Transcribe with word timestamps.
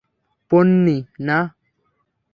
পোন্নি, 0.51 0.97
না। 1.19 1.39